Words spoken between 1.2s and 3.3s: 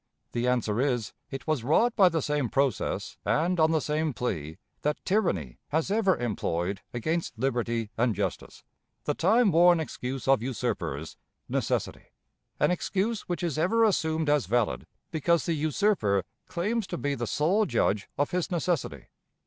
It was wrought by the same process